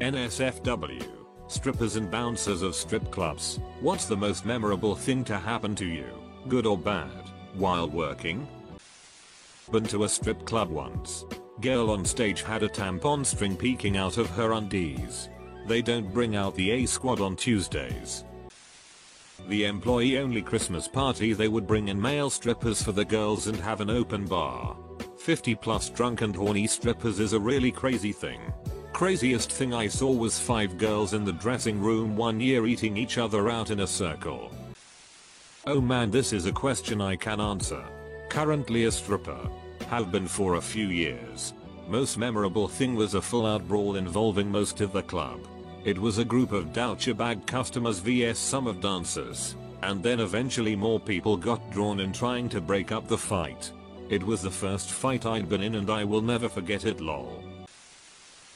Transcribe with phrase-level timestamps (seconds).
[0.00, 1.04] NSFW,
[1.48, 3.58] strippers and bouncers of strip clubs.
[3.80, 6.06] What's the most memorable thing to happen to you,
[6.46, 8.46] good or bad, while working?
[9.72, 11.24] Been to a strip club once.
[11.60, 15.28] Girl on stage had a tampon string peeking out of her undies.
[15.66, 18.24] They don't bring out the A squad on Tuesdays.
[19.48, 23.58] The employee only Christmas party they would bring in male strippers for the girls and
[23.58, 24.76] have an open bar.
[25.18, 28.52] 50 plus drunk and horny strippers is a really crazy thing.
[28.98, 33.16] Craziest thing I saw was 5 girls in the dressing room one year eating each
[33.16, 34.50] other out in a circle.
[35.68, 37.80] Oh man this is a question I can answer.
[38.28, 39.38] Currently a stripper.
[39.88, 41.54] Have been for a few years.
[41.86, 45.46] Most memorable thing was a full out brawl involving most of the club.
[45.84, 49.54] It was a group of Deutsche Bag customers vs some of dancers.
[49.84, 53.70] And then eventually more people got drawn in trying to break up the fight.
[54.10, 57.47] It was the first fight I'd been in and I will never forget it lol.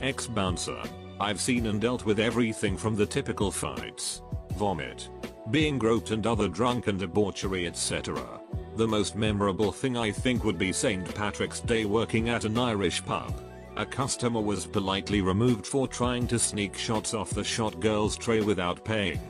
[0.03, 0.83] Ex-bouncer.
[1.21, 4.23] I've seen and dealt with everything from the typical fights.
[4.57, 5.09] Vomit.
[5.53, 8.41] Being groped and other drunken debauchery etc.
[8.75, 11.15] The most memorable thing I think would be St.
[11.15, 13.33] Patrick's Day working at an Irish pub.
[13.77, 18.41] A customer was politely removed for trying to sneak shots off the shot girl's tray
[18.41, 19.21] without paying.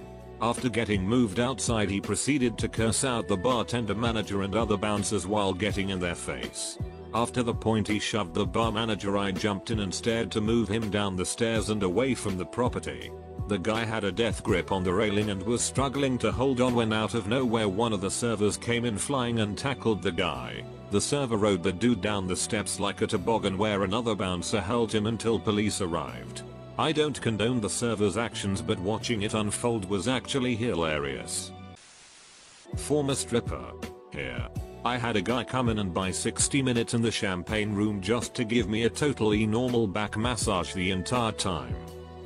[0.40, 5.26] After getting moved outside he proceeded to curse out the bartender manager and other bouncers
[5.26, 6.78] while getting in their face.
[7.14, 10.68] After the point he shoved the bar manager I jumped in and stared to move
[10.68, 13.10] him down the stairs and away from the property.
[13.48, 16.74] The guy had a death grip on the railing and was struggling to hold on
[16.74, 20.64] when out of nowhere one of the servers came in flying and tackled the guy.
[20.90, 24.90] The server rode the dude down the steps like a toboggan where another bouncer held
[24.90, 26.42] him until police arrived.
[26.78, 31.52] I don't condone the server's actions but watching it unfold was actually hilarious.
[32.76, 33.72] Former stripper.
[34.12, 34.48] Here.
[34.84, 38.34] I had a guy come in and buy 60 minutes in the champagne room just
[38.34, 41.74] to give me a totally normal back massage the entire time.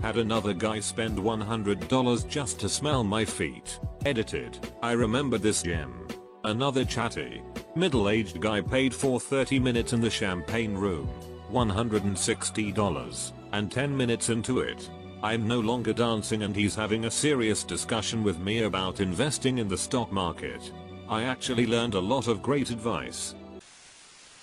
[0.00, 3.78] Had another guy spend $100 just to smell my feet.
[4.06, 4.58] Edited.
[4.82, 6.08] I remember this gem.
[6.44, 7.42] Another chatty,
[7.74, 11.10] middle-aged guy paid for 30 minutes in the champagne room.
[11.52, 13.32] $160.
[13.52, 14.88] And 10 minutes into it,
[15.22, 19.68] I'm no longer dancing and he's having a serious discussion with me about investing in
[19.68, 20.72] the stock market.
[21.08, 23.34] I actually learned a lot of great advice.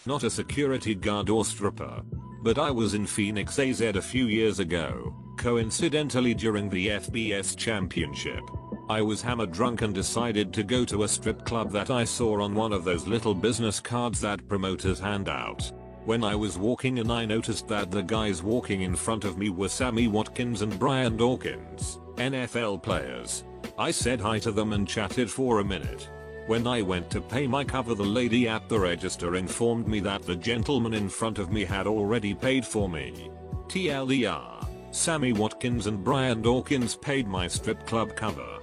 [0.06, 2.04] Not a security guard or stripper.
[2.42, 8.44] But I was in Phoenix AZ a few years ago, coincidentally during the FBS championship.
[8.90, 12.42] I was hammered drunk and decided to go to a strip club that I saw
[12.42, 15.72] on one of those little business cards that promoters hand out.
[16.06, 19.50] When I was walking in I noticed that the guys walking in front of me
[19.50, 23.46] were Sammy Watkins and Brian Dawkins, NFL players.
[23.78, 26.10] I said hi to them and chatted for a minute.
[26.46, 30.24] When I went to pay my cover the lady at the register informed me that
[30.24, 33.30] the gentleman in front of me had already paid for me.
[33.68, 38.60] TLDR, Sammy Watkins and Brian Dawkins paid my strip club cover.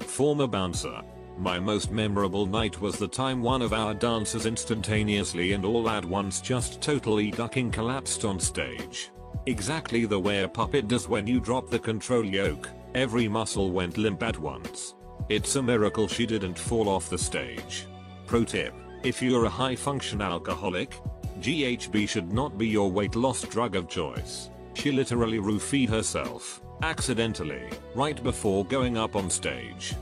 [0.00, 1.02] Former bouncer.
[1.36, 6.06] My most memorable night was the time one of our dancers instantaneously and all at
[6.06, 9.10] once just totally ducking collapsed on stage.
[9.44, 13.98] Exactly the way a puppet does when you drop the control yoke, every muscle went
[13.98, 14.94] limp at once.
[15.28, 17.86] It's a miracle she didn't fall off the stage.
[18.26, 20.94] Pro tip, if you're a high function alcoholic,
[21.40, 24.50] GHB should not be your weight loss drug of choice.
[24.74, 29.94] She literally roofied herself, accidentally, right before going up on stage.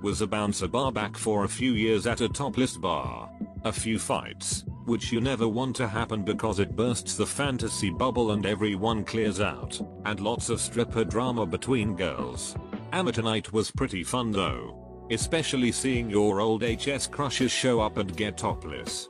[0.00, 3.30] Was a bouncer bar back for a few years at a topless bar.
[3.64, 8.30] A few fights, which you never want to happen because it bursts the fantasy bubble
[8.30, 12.56] and everyone clears out, and lots of stripper drama between girls.
[12.92, 15.06] Amateur night was pretty fun though.
[15.12, 19.08] Especially seeing your old HS crushes show up and get topless.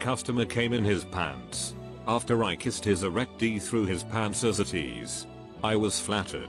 [0.00, 1.74] Customer came in his pants.
[2.08, 5.26] After I kissed his erect D through his pants as at ease.
[5.62, 6.48] I was flattered.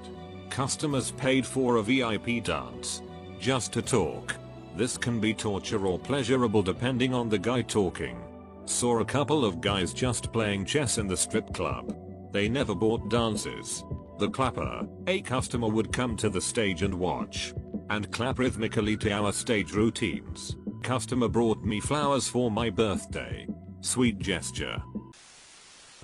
[0.49, 3.01] Customers paid for a VIP dance.
[3.37, 4.35] Just to talk.
[4.77, 8.23] This can be torture or pleasurable depending on the guy talking.
[8.65, 11.95] Saw a couple of guys just playing chess in the strip club.
[12.31, 13.83] They never bought dances.
[14.23, 17.53] The clapper, a customer would come to the stage and watch.
[17.89, 20.55] And clap rhythmically to our stage routines.
[20.81, 23.45] Customer brought me flowers for my birthday.
[23.81, 24.81] Sweet gesture.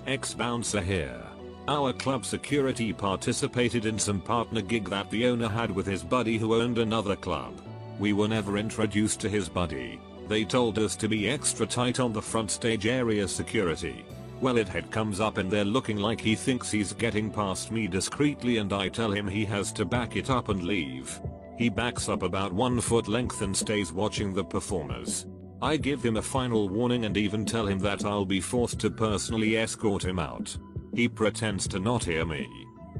[0.06, 1.22] Ex-bouncer here.
[1.66, 6.36] Our club security participated in some partner gig that the owner had with his buddy
[6.36, 7.58] who owned another club.
[7.98, 9.98] We were never introduced to his buddy.
[10.28, 14.04] They told us to be extra tight on the front stage area security.
[14.40, 17.86] Well it head comes up and they're looking like he thinks he's getting past me
[17.86, 21.20] discreetly and I tell him he has to back it up and leave.
[21.58, 25.26] He backs up about one foot length and stays watching the performers.
[25.60, 28.90] I give him a final warning and even tell him that I'll be forced to
[28.90, 30.56] personally escort him out.
[30.94, 32.48] He pretends to not hear me.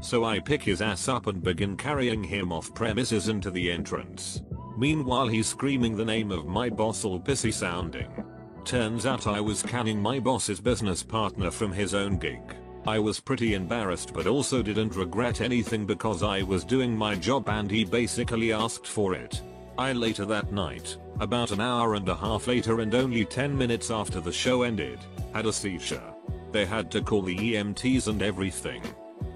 [0.03, 4.43] So I pick his ass up and begin carrying him off premises into the entrance.
[4.77, 8.20] Meanwhile he's screaming the name of my boss all pissy sounding.
[8.65, 12.41] Turns out I was canning my boss's business partner from his own gig.
[12.87, 17.49] I was pretty embarrassed but also didn't regret anything because I was doing my job
[17.49, 19.43] and he basically asked for it.
[19.77, 23.91] I later that night, about an hour and a half later and only 10 minutes
[23.91, 24.99] after the show ended,
[25.33, 26.15] had a seizure.
[26.53, 28.83] They had to call the EMTs and everything.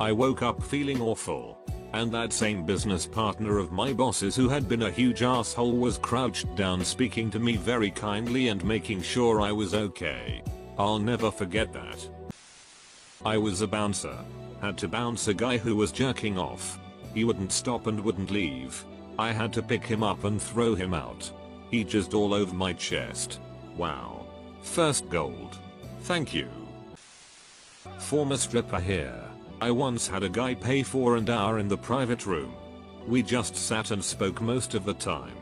[0.00, 1.63] I woke up feeling awful.
[1.94, 5.96] And that same business partner of my boss's who had been a huge asshole was
[5.96, 10.42] crouched down speaking to me very kindly and making sure I was okay.
[10.76, 12.08] I'll never forget that.
[13.24, 14.18] I was a bouncer.
[14.60, 16.80] Had to bounce a guy who was jerking off.
[17.14, 18.84] He wouldn't stop and wouldn't leave.
[19.16, 21.30] I had to pick him up and throw him out.
[21.70, 23.38] He just all over my chest.
[23.76, 24.26] Wow.
[24.62, 25.58] First gold.
[26.00, 26.48] Thank you.
[27.98, 29.23] Former stripper here.
[29.64, 32.52] I once had a guy pay for an hour in the private room.
[33.08, 35.38] We just sat and spoke most of the time.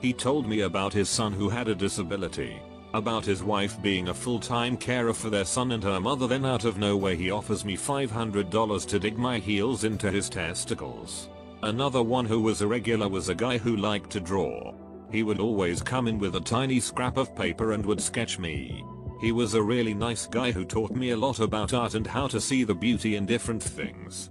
[0.00, 2.60] He told me about his son who had a disability,
[2.92, 6.64] about his wife being a full-time carer for their son and her mother then out
[6.64, 11.28] of nowhere he offers me $500 to dig my heels into his testicles.
[11.64, 14.72] Another one who was a regular was a guy who liked to draw.
[15.10, 18.84] He would always come in with a tiny scrap of paper and would sketch me.
[19.20, 22.26] He was a really nice guy who taught me a lot about art and how
[22.28, 24.30] to see the beauty in different things.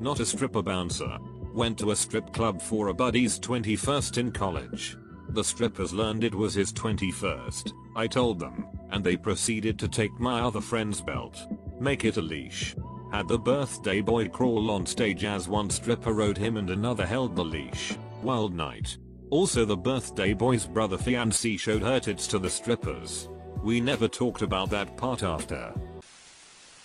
[0.00, 1.18] Not a stripper bouncer.
[1.54, 4.96] Went to a strip club for a buddy's 21st in college.
[5.30, 7.72] The strippers learned it was his 21st.
[7.96, 11.46] I told them, and they proceeded to take my other friend's belt.
[11.80, 12.74] Make it a leash.
[13.12, 17.34] Had the birthday boy crawl on stage as one stripper rode him and another held
[17.34, 17.96] the leash.
[18.22, 18.98] Wild night.
[19.30, 23.28] Also the birthday boy's brother fiancé showed her tits to the strippers.
[23.62, 25.74] We never talked about that part after.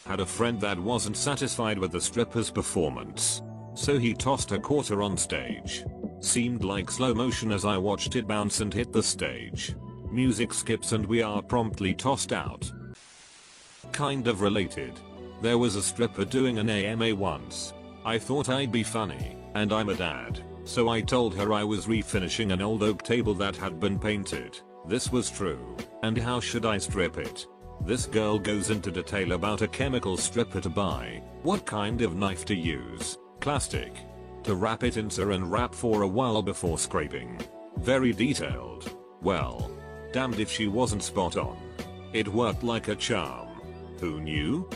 [0.06, 3.42] Had a friend that wasn't satisfied with the stripper's performance.
[3.76, 5.86] So he tossed a quarter on stage.
[6.20, 9.76] Seemed like slow motion as I watched it bounce and hit the stage.
[10.12, 12.72] Music skips and we are promptly tossed out.
[13.92, 15.00] Kind of related.
[15.42, 17.74] There was a stripper doing an AMA once.
[18.06, 21.88] I thought I'd be funny, and I'm a dad, so I told her I was
[21.88, 24.60] refinishing an old oak table that had been painted.
[24.88, 25.76] This was true.
[26.04, 27.48] And how should I strip it?
[27.82, 32.46] This girl goes into detail about a chemical stripper to buy, what kind of knife
[32.46, 33.94] to use, plastic,
[34.44, 37.40] to wrap it in saran wrap for a while before scraping.
[37.78, 38.96] Very detailed.
[39.22, 39.72] Well,
[40.14, 41.58] damned if she wasn't spot on.
[42.14, 43.50] It worked like a charm.
[44.00, 44.70] Who knew?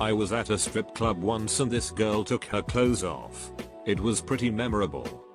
[0.00, 3.50] I was at a strip club once and this girl took her clothes off.
[3.86, 5.27] It was pretty memorable.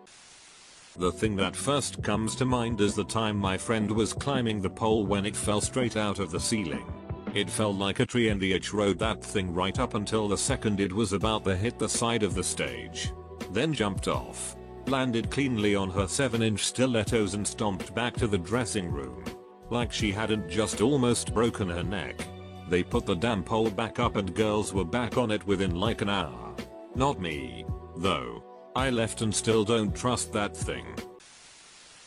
[0.95, 4.69] The thing that first comes to mind is the time my friend was climbing the
[4.69, 6.85] pole when it fell straight out of the ceiling.
[7.33, 10.37] It fell like a tree and the H rode that thing right up until the
[10.37, 13.11] second it was about to hit the side of the stage.
[13.49, 14.55] Then jumped off.
[14.85, 19.23] Landed cleanly on her 7 inch stilettos and stomped back to the dressing room.
[19.71, 22.23] Like she hadn't just almost broken her neck.
[22.69, 26.01] They put the damn pole back up and girls were back on it within like
[26.01, 26.55] an hour.
[26.93, 27.65] Not me.
[27.97, 28.43] Though.
[28.75, 30.85] I left and still don't trust that thing.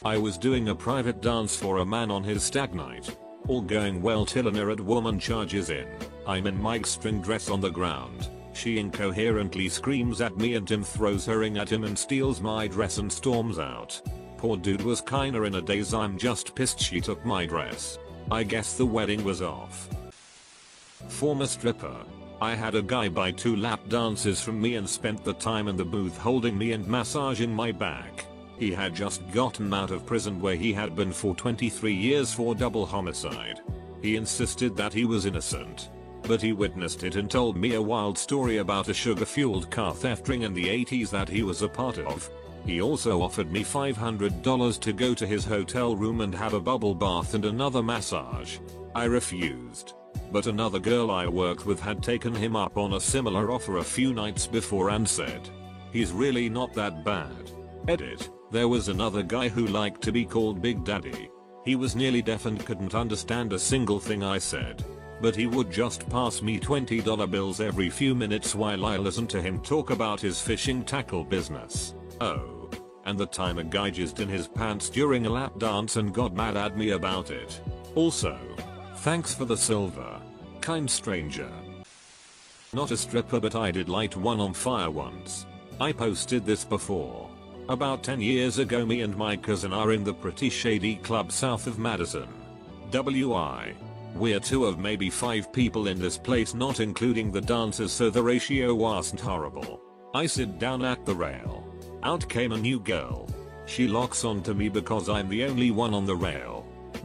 [0.04, 3.16] I was doing a private dance for a man on his stag night.
[3.46, 5.86] All going well till an irate woman charges in.
[6.26, 8.28] I'm in my string dress on the ground.
[8.52, 12.66] She incoherently screams at me and Tim throws her ring at him and steals my
[12.66, 14.00] dress and storms out.
[14.36, 17.98] Poor dude was kinda in a daze I'm just pissed she took my dress.
[18.30, 19.88] I guess the wedding was off.
[21.08, 21.96] Former stripper.
[22.40, 25.76] I had a guy buy two lap dances from me and spent the time in
[25.76, 28.26] the booth holding me and massaging my back.
[28.58, 32.54] He had just gotten out of prison where he had been for 23 years for
[32.54, 33.60] double homicide.
[34.02, 35.88] He insisted that he was innocent.
[36.22, 40.28] But he witnessed it and told me a wild story about a sugar-fueled car theft
[40.28, 42.28] ring in the 80s that he was a part of.
[42.66, 46.94] He also offered me $500 to go to his hotel room and have a bubble
[46.94, 48.58] bath and another massage.
[48.94, 49.94] I refused.
[50.32, 53.84] But another girl I worked with had taken him up on a similar offer a
[53.84, 55.48] few nights before and said,
[55.92, 57.50] he's really not that bad.
[57.88, 61.30] Edit, there was another guy who liked to be called Big Daddy.
[61.64, 64.84] He was nearly deaf and couldn't understand a single thing I said.
[65.20, 69.42] But he would just pass me $20 bills every few minutes while I listened to
[69.42, 71.94] him talk about his fishing tackle business.
[72.20, 72.70] Oh.
[73.04, 76.34] And the time a guy jizzed in his pants during a lap dance and got
[76.34, 77.60] mad at me about it.
[77.94, 78.38] Also.
[79.06, 80.20] Thanks for the silver.
[80.60, 81.48] Kind stranger.
[82.72, 85.46] Not a stripper but I did light one on fire once.
[85.80, 87.30] I posted this before.
[87.68, 91.68] About 10 years ago me and my cousin are in the pretty shady club south
[91.68, 92.26] of Madison.
[92.90, 93.74] WI.
[94.16, 98.24] We're two of maybe 5 people in this place not including the dancers so the
[98.24, 99.80] ratio wasn't horrible.
[100.14, 101.64] I sit down at the rail.
[102.02, 103.30] Out came a new girl.
[103.66, 106.55] She locks onto me because I'm the only one on the rail.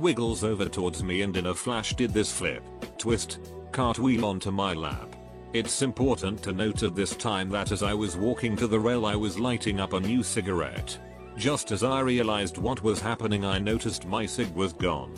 [0.01, 2.63] Wiggles over towards me and in a flash did this flip,
[2.97, 3.37] twist,
[3.71, 5.15] cartwheel onto my lap.
[5.53, 9.05] It's important to note at this time that as I was walking to the rail
[9.05, 10.97] I was lighting up a new cigarette.
[11.37, 15.11] Just as I realized what was happening I noticed my cig was gone.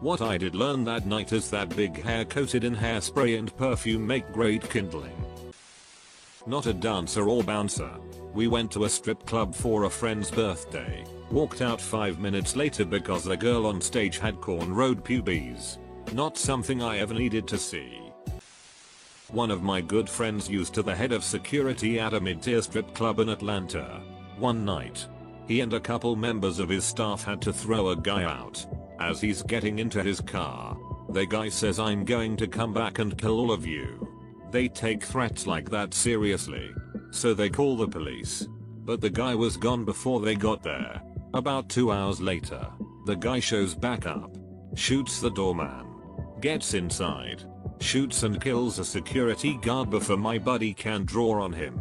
[0.00, 4.06] What I did learn that night is that big hair coated in hairspray and perfume
[4.06, 5.16] make great kindling.
[6.46, 7.90] Not a dancer or bouncer.
[8.34, 11.06] We went to a strip club for a friend's birthday.
[11.30, 15.78] Walked out 5 minutes later because the girl on stage had cornrowed pubes.
[16.12, 18.00] Not something I ever needed to see.
[19.32, 22.94] One of my good friends used to the head of security at a mid-tier strip
[22.94, 24.00] club in Atlanta.
[24.38, 25.08] One night.
[25.48, 28.64] He and a couple members of his staff had to throw a guy out.
[29.00, 30.78] As he's getting into his car,
[31.10, 34.08] the guy says I'm going to come back and kill all of you.
[34.52, 36.70] They take threats like that seriously.
[37.10, 38.46] So they call the police.
[38.84, 41.02] But the guy was gone before they got there.
[41.36, 42.66] About 2 hours later,
[43.04, 44.34] the guy shows back up.
[44.74, 45.86] Shoots the doorman.
[46.40, 47.44] Gets inside
[47.80, 51.80] shoots and kills a security guard before my buddy can draw on him.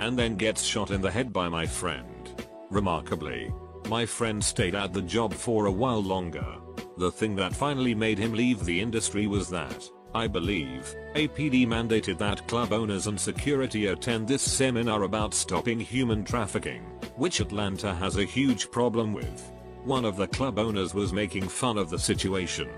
[0.00, 2.44] And then gets shot in the head by my friend.
[2.70, 3.52] Remarkably,
[3.88, 6.56] my friend stayed at the job for a while longer.
[6.98, 12.16] The thing that finally made him leave the industry was that, I believe, APD mandated
[12.18, 16.80] that club owners and security attend this seminar about stopping human trafficking,
[17.16, 19.52] which Atlanta has a huge problem with.
[19.84, 22.70] One of the club owners was making fun of the situation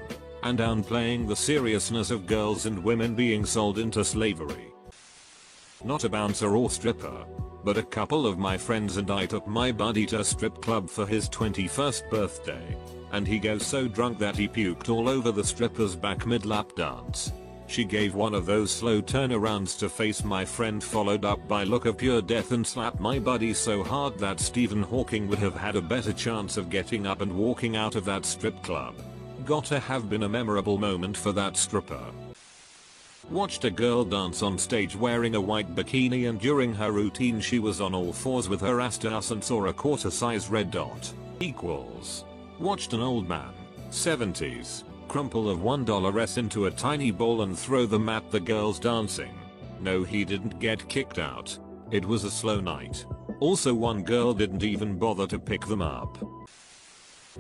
[0.43, 4.73] and downplaying the seriousness of girls and women being sold into slavery.
[5.85, 7.25] Not a bouncer or stripper,
[7.63, 10.91] but a couple of my friends and I took my buddy to a strip club
[10.91, 12.77] for his 21st birthday.
[13.13, 16.73] And he goes so drunk that he puked all over the stripper's back mid lap
[16.77, 17.33] dance.
[17.67, 21.85] She gave one of those slow turnarounds to face my friend followed up by look
[21.87, 25.77] of pure death and slapped my buddy so hard that Stephen Hawking would have had
[25.77, 28.95] a better chance of getting up and walking out of that strip club
[29.49, 32.05] gotta have been a memorable moment for that stripper.
[33.31, 37.59] Watched a girl dance on stage wearing a white bikini and during her routine she
[37.59, 40.71] was on all fours with her ass to us and saw a quarter size red
[40.71, 41.11] dot.
[41.41, 42.27] Equals.
[42.61, 43.53] Watched an old man,
[43.91, 49.33] 70s, crumple of $1 into a tiny ball and throw them at the girls dancing.
[49.81, 51.57] No he didn't get kicked out.
[51.93, 53.07] It was a slow night.
[53.39, 56.19] Also one girl didn't even bother to pick them up.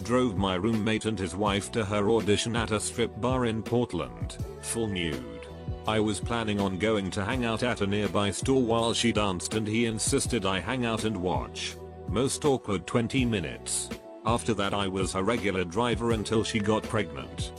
[0.04, 4.36] Drove my roommate and his wife to her audition at a strip bar in Portland,
[4.60, 5.48] full nude.
[5.88, 9.54] I was planning on going to hang out at a nearby store while she danced
[9.54, 11.74] and he insisted I hang out and watch.
[12.06, 13.88] Most awkward 20 minutes.
[14.28, 17.50] After that I was her regular driver until she got pregnant.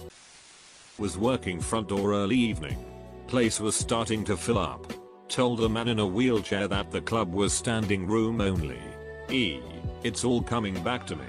[0.99, 2.77] Was working front door early evening.
[3.25, 4.93] Place was starting to fill up.
[5.29, 8.79] Told a man in a wheelchair that the club was standing room only.
[9.31, 9.59] E.
[10.03, 11.25] It's all coming back to me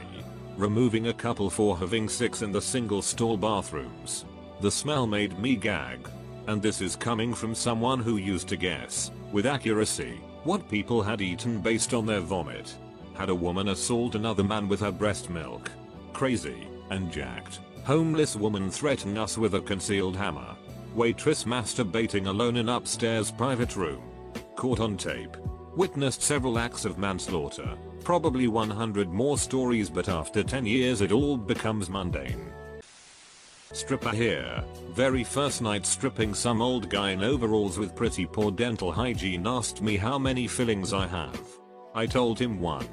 [0.59, 4.26] removing a couple for having sex in the single stall bathrooms.
[4.61, 6.06] The smell made me gag.
[6.49, 11.23] And this is coming from someone who used to guess, with accuracy, what people had
[11.23, 12.75] eaten based on their vomit.
[13.21, 15.71] Had a woman assault another man with her breast milk.
[16.15, 17.61] Crazy, and jacked.
[17.85, 20.57] Homeless woman threaten us with a concealed hammer.
[20.95, 24.00] Waitress masturbating alone in upstairs private room.
[24.57, 25.37] Caught on tape.
[25.77, 27.77] Witnessed several acts of manslaughter.
[28.05, 32.50] Probably 100 more stories but after 10 years it all becomes mundane.
[33.73, 34.65] Stripper here.
[34.93, 39.83] Very first night stripping some old guy in overalls with pretty poor dental hygiene asked
[39.83, 41.39] me how many fillings I have.
[41.95, 42.89] I told him one.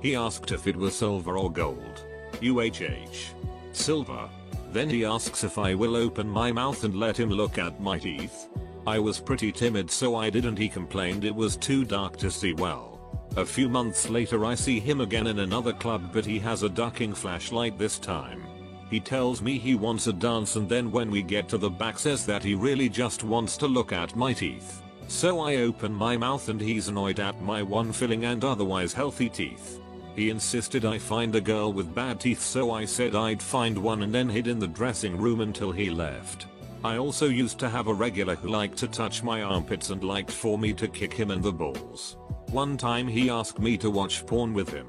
[0.00, 2.04] He asked if it was silver or gold.
[2.40, 3.34] UHH.
[3.72, 4.28] Silver.
[4.72, 7.98] Then he asks if I will open my mouth and let him look at my
[7.98, 8.48] teeth.
[8.86, 12.54] I was pretty timid so I didn't he complained it was too dark to see
[12.54, 12.98] well.
[13.36, 16.68] A few months later I see him again in another club but he has a
[16.68, 18.46] ducking flashlight this time.
[18.90, 21.98] He tells me he wants a dance and then when we get to the back
[21.98, 24.82] says that he really just wants to look at my teeth.
[25.08, 29.28] So I open my mouth and he's annoyed at my one filling and otherwise healthy
[29.28, 29.80] teeth.
[30.20, 34.02] He insisted I find a girl with bad teeth so I said I'd find one
[34.02, 36.44] and then hid in the dressing room until he left.
[36.84, 40.30] I also used to have a regular who liked to touch my armpits and liked
[40.30, 42.18] for me to kick him in the balls.
[42.50, 44.88] One time he asked me to watch porn with him.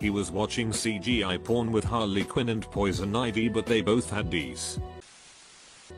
[0.00, 4.30] He was watching CGI porn with Harley Quinn and Poison Ivy but they both had
[4.30, 4.80] D's.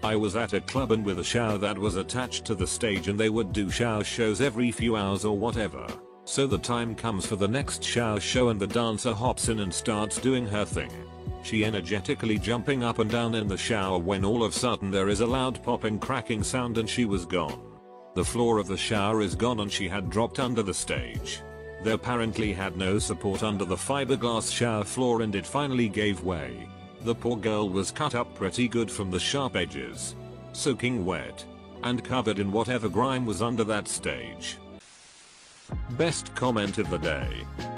[0.03, 3.07] I was at a club and with a shower that was attached to the stage
[3.07, 5.87] and they would do shower shows every few hours or whatever.
[6.25, 9.75] So the time comes for the next shower show and the dancer hops in and
[9.75, 10.91] starts doing her thing.
[11.43, 15.21] She energetically jumping up and down in the shower when all of sudden there is
[15.21, 17.61] a loud popping cracking sound and she was gone.
[18.15, 21.41] The floor of the shower is gone and she had dropped under the stage.
[21.83, 26.69] They apparently had no support under the fiberglass shower floor and it finally gave way.
[27.01, 30.15] The poor girl was cut up pretty good from the sharp edges.
[30.53, 31.45] Soaking wet.
[31.83, 34.59] And covered in whatever grime was under that stage.
[35.93, 37.29] Best comment of the day.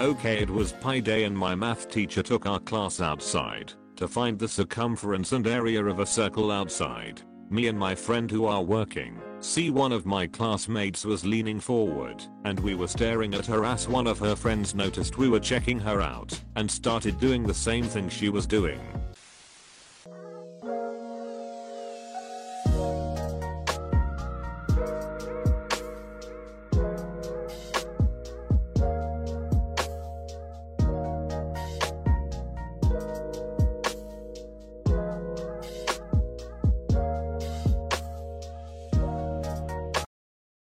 [0.01, 4.37] Okay it was Pi Day and my math teacher took our class outside to find
[4.37, 7.21] the circumference and area of a circle outside.
[7.49, 12.23] Me and my friend who are working, see one of my classmates was leaning forward
[12.43, 15.79] and we were staring at her as one of her friends noticed we were checking
[15.79, 18.79] her out and started doing the same thing she was doing.